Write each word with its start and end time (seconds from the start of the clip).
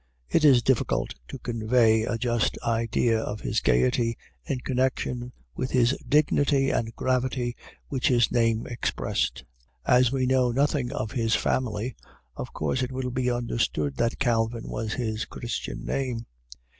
It 0.31 0.43
is 0.43 0.63
difficult 0.63 1.13
to 1.27 1.37
convey 1.37 2.01
a 2.05 2.17
just 2.17 2.57
idea 2.63 3.19
of 3.21 3.41
his 3.41 3.59
gayety 3.59 4.17
in 4.43 4.59
connection 4.61 5.31
with 5.53 5.69
his 5.69 5.95
dignity 6.09 6.71
and 6.71 6.95
gravity, 6.95 7.55
which 7.87 8.07
his 8.07 8.31
name 8.31 8.65
expressed. 8.65 9.43
As 9.85 10.11
we 10.11 10.25
know 10.25 10.51
nothing 10.51 10.91
of 10.91 11.11
his 11.11 11.35
family, 11.35 11.95
of 12.35 12.51
course 12.51 12.81
it 12.81 12.91
will 12.91 13.11
be 13.11 13.29
understood 13.29 13.97
that 13.97 14.17
Calvin 14.17 14.67
was 14.69 14.93
his 14.93 15.25
Christian 15.25 15.85
name. 15.85 16.25